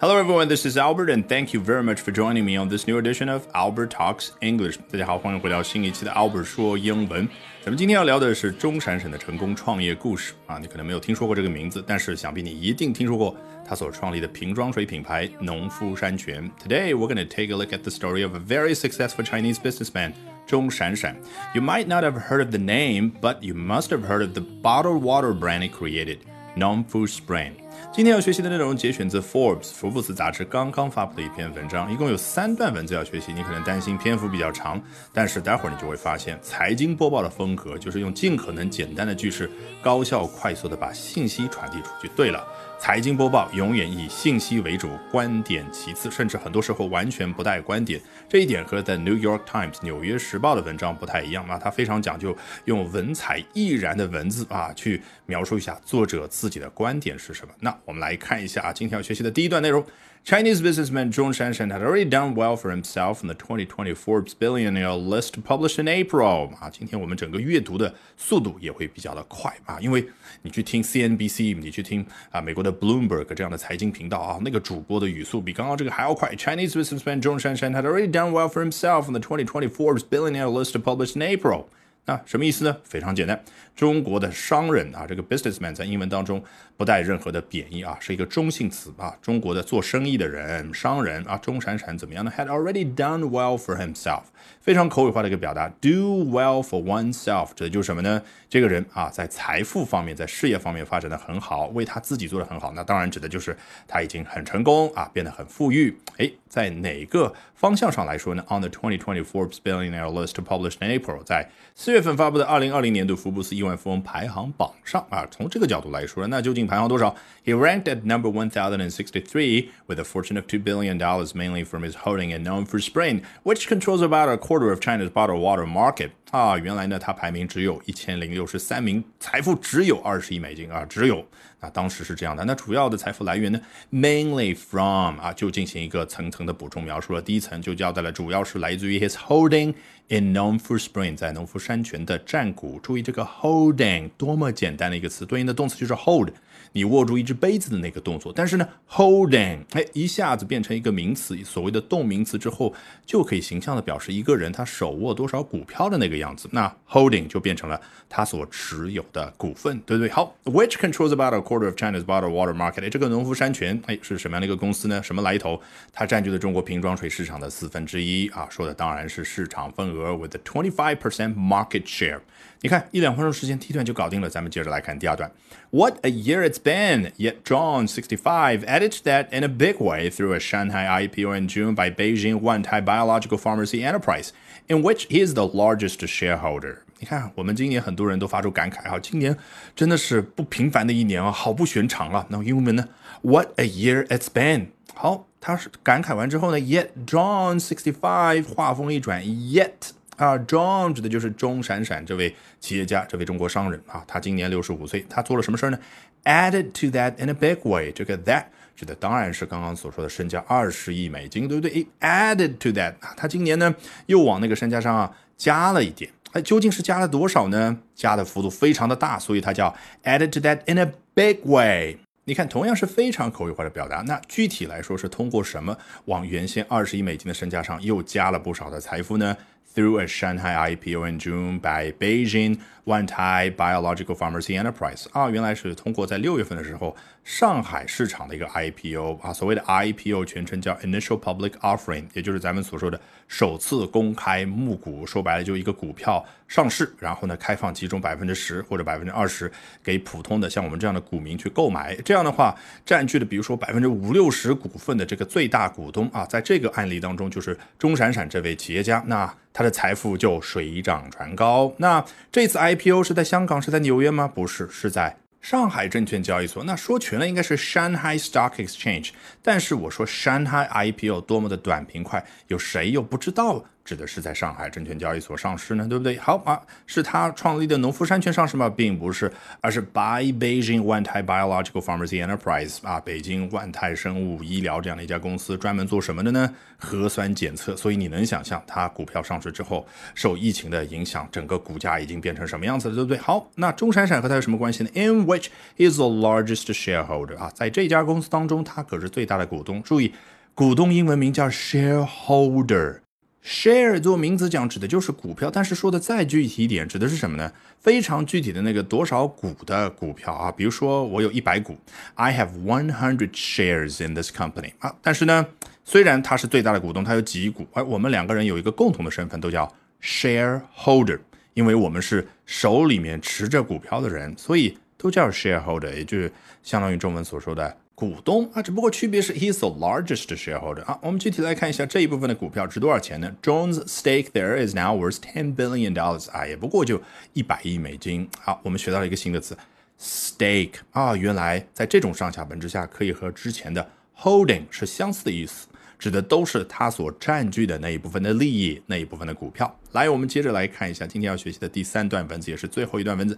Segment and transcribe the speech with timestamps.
[0.00, 0.46] Hello, everyone.
[0.46, 3.30] This is Albert, and thank you very much for joining me on this new edition
[3.30, 4.76] of Albert Talks English.
[4.92, 7.26] 大家好，欢迎回到新一期的 Albert 说英文。
[7.62, 13.34] 咱们今天要聊的是钟闪闪的成功创业故事啊，你可能没有听说过这个名字，但是想必你一定听说过
[13.66, 16.48] 他所创立的瓶装水品牌农夫山泉。
[16.62, 20.12] Today, we're going to take a look at the story of a very successful Chinese businessman.
[20.46, 21.16] 钟闪闪.
[21.54, 24.42] You might not have heard of the name, but you must have heard of the
[24.62, 26.18] bottled water brand he created,
[26.54, 27.52] Nongfu Spring.
[27.93, 33.33] 今天要学习的内容节选自《Forbes》福布斯杂志刚刚发布的一篇文章，一共有三段文字要学习。
[33.33, 39.51] 你可能担心篇幅比较长，但是待会儿你就会发现，财经播报的风格就是用尽可能简单的句式，
[39.81, 42.09] 高效快速的把信息传递出去。
[42.15, 42.41] 对了。
[42.81, 48.01] 财经播报永远以信息为主，观点其次，甚至很多时候完全不带观点。
[48.27, 52.35] 这一点和 The New York Times 纽约时报的文章不太一样啊，它非常讲究
[52.65, 57.53] 用文采毅然的文字啊，去描述一下作者自己的观点是什么。
[57.59, 59.85] 那我们来看一下啊，今天要学习的第一段内容。
[60.24, 65.40] Chinese businessman Zhong Shanshan had already done well for himself in the 2020 Forbes billionaire list
[65.44, 66.50] published in April.
[66.58, 70.04] 啊，今天我们整个阅读的速度也会比较的快啊，因为
[70.42, 76.34] 你去听 CNBC，你去听啊美国的 Bloomberg 这样的财经频道啊，那个主播的语速比刚刚这个还要快。
[76.34, 80.76] Chinese businessman Zhong Shanshan had already done well for himself in the 2020 Forbes billionaire list
[80.82, 81.66] published in April.
[82.05, 82.75] 那什么意思呢？
[82.83, 83.39] 非常简单，
[83.75, 86.43] 中国的商人啊，这个 businessman 在英文当中
[86.75, 89.15] 不带任何的贬义啊，是一个中性词啊。
[89.21, 94.23] 中国的做生意的人、商人啊，钟闪闪怎么样呢？Had already done well for himself，
[94.59, 95.69] 非常口语化的一个表达。
[95.79, 98.23] Do well for oneself，指的就是什么呢？
[98.49, 102.73] 这个人啊，在财富方面、在事业方面发展的很好，为他自己做的很好。
[102.73, 103.55] 那当然指的就是
[103.87, 105.95] 他已经很成功啊，变得很富裕。
[106.17, 111.49] 哎，在哪个方向上来说呢？On the 2020 Forbes billionaire list published in April，在
[111.90, 117.14] 月份发布的二零二零年度福布斯亿万富翁排行榜上啊，从这个角度来说，那究竟排行多少？
[117.44, 121.64] He ranked at number one thousand and sixty-three with a fortune of two billion dollars, mainly
[121.64, 125.40] from his holding in known for Spring, which controls about a quarter of China's bottled
[125.40, 126.10] water market.
[126.31, 131.25] 啊，原来呢，他排名只有一千零六十三名，财富只有二十亿美金啊，只有。
[131.59, 132.43] 那当时是这样的。
[132.45, 133.59] 那主要的财富来源呢
[133.91, 137.21] ，mainly from 啊，就进行一个层层的补充描述了。
[137.21, 139.73] 第一层就交代了，主要是来自于 his holding
[140.07, 142.79] in Nongfu Spring，在农夫山泉的占股。
[142.79, 146.29] 注意这个 holding 多么简单的一个词，对应的动词就是 hold。
[146.73, 152.73] 你握住一只杯子的那个动作，但是呢，holding，哎，一下子变成一个名词，所谓的动名词之后，
[153.05, 156.48] 就可以形象的表示一个人他手握多少股票的那个样子。
[156.52, 160.10] 那 holding 就变成了他所持有的股份，对不对？
[160.10, 162.84] 好，which controls about a quarter of China's bottled water market？
[162.84, 165.02] 哎，这个农夫山泉，哎，是什么样的一个公司呢？
[165.02, 165.60] 什么来头？
[165.92, 172.20] 它占据了中国瓶装水市场的四分之一啊，说的当然是市场份额，with a twenty five percent market share。
[172.62, 174.30] 你看一两分钟时间，第一段就搞定了。
[174.30, 175.30] 咱们接着来看第二段。
[175.70, 177.12] What a year it's been!
[177.18, 181.48] Yet John 65 added to that in a big way through a Shanghai IPO in
[181.48, 184.32] June by Beijing Wantai Biological Pharmacy Enterprise,
[184.68, 186.75] in which he is the largest shareholder.
[186.99, 189.35] 你看，我们今年很多人都发出感慨哈，今年
[189.75, 192.25] 真的是不平凡的一年啊，好不寻常啊。
[192.29, 192.87] 那英文呢
[193.21, 194.67] ？What a year it's been!
[194.93, 199.71] 好，他是感慨完之后呢，Yet John 65话锋一转，Yet。
[200.17, 204.03] 啊，John 指的就是钟闪闪这位企业家，这位中国商人啊。
[204.07, 205.79] 他今年六十五岁，他做了什么事儿呢
[206.25, 208.43] ？Added to that in a big way，这个 that
[208.75, 213.73] 指的当然是刚刚所说的身价二十亿美金，对不对？Added to that，他今年呢
[214.05, 216.11] 又往那个身价上啊加了一点。
[216.33, 217.79] 哎，究竟是加了多少呢？
[217.95, 221.97] 加的幅度非常的大，所以它叫 added to that in a big way。
[222.25, 225.75] 你看，同样是非常口语化的表达，那具体来说是通过什么
[226.05, 229.35] 往原先二十亿美金的身价上又加了不少的财富呢
[229.73, 240.25] ？through a Shanghai IPO in June by Beijing Wantai Biological Pharmacy Enterprise 啊，原来是通过在六月份的时候上海市场的一个 IPO 啊，所谓的 IPO
[240.25, 249.49] 全称叫 Initial Public Offering，也就是咱们所说的首次公开募股，说白了就一个股票上市，然后呢开放其中百分之十或者百分之二十
[249.83, 261.73] 给普通的像我们这样的股民去购买，这样的话占据的比如说百分之五六十股份的这个最大股东啊，在这个案例当中就是钟闪闪这位企业家，那他的财富就水涨船高。
[261.77, 264.27] 那这次 IPO 是在香港，是在纽约吗？
[264.27, 266.63] 不是，是在上海证券交易所。
[266.63, 269.09] 那说全了应该是 Shanghai Stock Exchange。
[269.41, 273.65] 但是我说 Shanghai IPO 多么的短平快，有谁又不知道？
[273.91, 276.17] 指的是在上海证券交易所上市呢，对不对？
[276.17, 276.57] 好啊，
[276.87, 278.69] 是他创立的农夫山泉上市吗？
[278.69, 279.29] 并不是，
[279.59, 286.49] 而是 by Beijing Wantai Biological Pharmacy Enterprise 啊，北京万泰生物医疗这样的一家公司，专门做什么的呢？
[286.77, 287.75] 核酸检测。
[287.75, 289.85] 所以你能想象，它股票上市之后，
[290.15, 293.17] 受疫情的影响，整个股价已经变成什么样子了，对不对？
[293.17, 299.83] 好，那钟闪闪和他有什么关系呢？In which is the largest shareholder 啊，在这家公司当中，他可是最大的股东。
[299.83, 300.13] 注意。
[300.53, 302.99] 股东英文名叫 shareholder
[303.43, 307.51] Share 做名词讲指的就是股票，但是说的再具体一点，指的是什么呢？
[307.79, 311.75] 非常具体的那个多少股的股票啊，比如说我有一百股
[312.13, 315.47] ，I have one hundred shares in this company 啊，但是呢，
[315.83, 319.73] 虽然他是最大的股东，他有几股，而我们两个人有一个共同的身份，都叫
[320.03, 321.19] shareholder，
[321.55, 327.75] 因为我们是手里面持着股票的人，所以都叫 shareholder，也就是相当于中文所说的。
[328.01, 330.97] 股东啊，只不过区别是 he's the largest shareholder 啊。
[331.03, 336.99] 我们具体来看一下这一部分的股票值多少钱呢？Jones' stake there is now worth ten billion dollars 啊，也不过就
[337.33, 338.27] 一百亿美金。
[338.39, 339.55] 好，我们学到了一个新的词
[339.99, 343.87] ，stake 啊，原来在这种上下文之下，可以和之前的
[344.17, 345.67] holding 是相似的意思，
[345.99, 349.79] 指的都是他所占据的那一部分的利益，那一部分的股票。
[349.91, 353.37] 来，我们接着来看一下今天要学习的第三段文字，也是最后一段文字。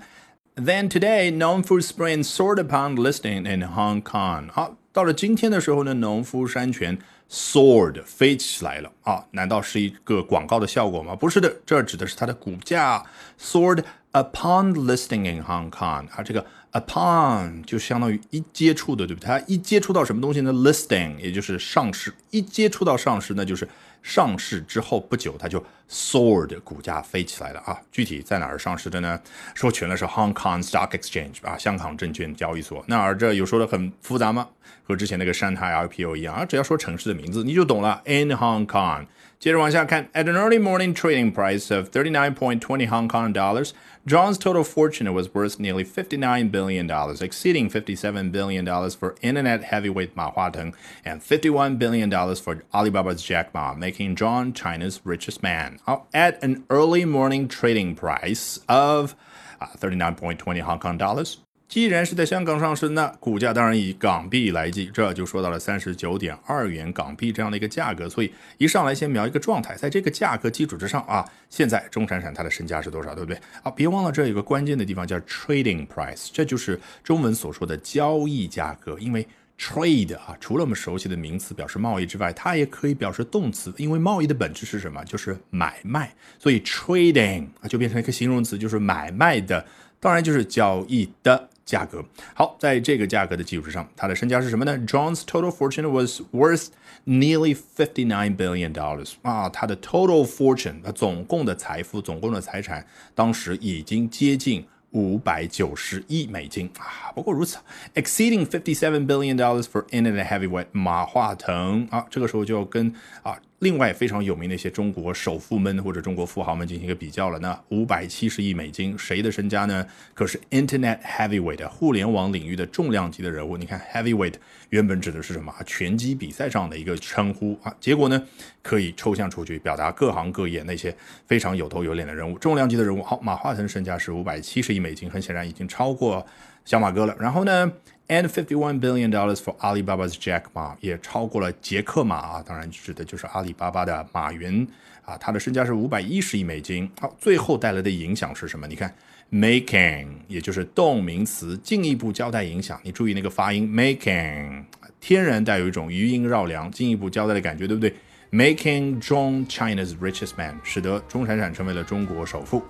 [0.56, 4.52] Then today, known food spring soared upon listing in Hong Kong。
[4.52, 6.96] 好，到了今天的时候呢，农夫山泉
[7.28, 9.26] soared 飞起来了啊？
[9.32, 11.16] 难道是一个广告的效果吗？
[11.16, 13.04] 不是的，这指的是它的股价
[13.42, 16.08] soared upon listing in Hong Kong。
[16.12, 19.26] 啊，这个 upon 就相当于一接触的，对不对？
[19.26, 23.68] 它一接触到什么东西呢？listing 也就是上市，一接触到上市，那就是。
[24.04, 27.82] 上市之后不久，它就 soared，股价飞起来了啊！
[27.92, 29.20] 具体在哪儿上市的呢？
[29.56, 32.84] 说全了是 Hong Kong Stock Exchange 啊，香港证券交易所。
[32.88, 34.50] 那而这有说的很复杂吗？
[34.86, 36.46] 和之前那个山海 IPO 一样啊？
[36.46, 38.02] 只要说城市的名字你就懂了。
[38.06, 39.06] In Hong Kong。
[39.43, 43.73] 接着往下看，At an early morning trading price of 39.20 Hong Kong dollars,
[44.05, 49.63] John's total fortune was worth nearly 59 billion dollars, exceeding 57 billion dollars for internet
[49.65, 50.75] heavyweight Ma Huateng
[51.05, 55.79] and 51 billion dollars for Alibaba's Jack Ma, making John China's richest man.
[56.13, 59.15] At an early morning trading price of
[59.61, 61.39] uh, 39.20 Hong Kong dollars,
[61.74, 68.08] 既然是在香港上市，那股价当然以港币来计，这就说到了三十九点二元港币这样的一个价格。
[68.08, 73.42] 所以一上来先描一个状态，在这个价格基础之上啊，现在钟闪闪它的身价是多少，对不对？
[73.64, 78.96] 啊，别忘了这有个关键的地方叫 trading price，这就是中文所说的交易价格。
[79.00, 79.28] 因为
[79.58, 85.04] trade 啊，除了我们熟悉的名词表示贸易之外，它也可以表示动词，因为贸易的本质是什么？
[85.06, 89.66] 就是买卖，所以 trading 啊就变成一个形容词，就是买卖的，
[90.00, 91.50] 当然就是交易的。
[91.66, 96.68] 价格好，在这个价格的基础之上，他的身家是什么呢？John's total fortune was worth
[97.06, 107.12] nearly fifty nine billion dollars 啊，他的 total fortune，他总共的财富、总共的财产，当时已经接近五百九十亿美金啊。
[107.16, 107.58] 不过如此
[107.96, 113.38] ，exceeding fifty seven billion dollars for internet heavyweight 马化腾啊，这个时候就要跟啊。
[113.64, 117.40] 另外非常有名的一些中国首富们或者中国富豪们进行一个比较了。
[117.40, 119.88] 那五百七十亿美金，谁的身家呢？
[120.14, 123.56] 可是 Internet Heavyweight 互联网领域的重量级的人物。
[123.56, 124.34] 你看 Heavyweight
[124.70, 125.54] 原本指的是什么？
[125.66, 127.74] 拳击比赛上的一个称呼啊。
[127.80, 128.22] 结果呢，
[128.62, 130.94] 可以抽象出去，表达各行各业那些
[131.26, 133.02] 非常有头有脸的人物，重量级的人物。
[133.02, 136.26] 好，马化腾身家是五百七十亿美金，很显然已经超过
[136.66, 137.16] 小马哥了。
[137.20, 137.72] 然后呢
[138.08, 144.68] ？And fifty-one billion dollars for Alibaba's Jack Ma 也超过了杰克马啊，当然指的就是阿里巴巴的马云
[145.06, 146.90] 啊，他的身价是五百一十亿美金。
[147.00, 148.68] 好，最后带来的影响是什么？
[148.68, 148.94] 你看
[149.32, 152.80] ，making 也就是动名词，进一步交代影响。
[152.84, 154.64] 你注意那个发音，making
[155.00, 157.94] 天然带有一种余音绕梁，进一步交代的感觉，对不对
[158.33, 162.63] ？making John China's richest man，使得钟闪闪成为了中国首富。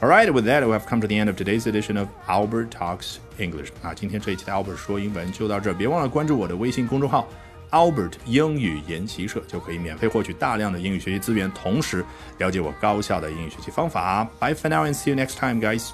[0.00, 2.70] All right, with that, we have come to the end of today's edition of Albert
[2.70, 3.68] Talks English。
[3.82, 7.28] 啊，今天这一期的 Albert 说英文就到这，别忘了关注我的微信公众号
[7.70, 12.04] Albert 英语研习社，就可以免费获取大量的英语学习资源，同时
[12.38, 14.24] 了解我高效的英语学习方法。
[14.40, 15.90] Bye for now and see you next time, guys.